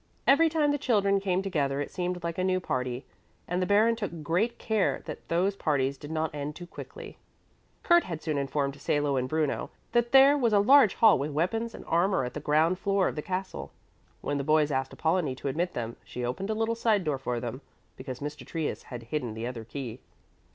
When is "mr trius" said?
18.21-18.81